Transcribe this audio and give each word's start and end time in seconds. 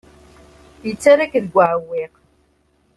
Yettarra-k 0.87 1.33
deg 1.43 1.53
uɛewwiq. 1.55 2.13